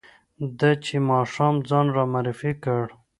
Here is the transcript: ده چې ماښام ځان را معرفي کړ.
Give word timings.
ده 0.59 0.71
چې 0.85 0.95
ماښام 1.09 1.55
ځان 1.69 1.85
را 1.95 2.03
معرفي 2.13 2.51
کړ. 2.63 2.83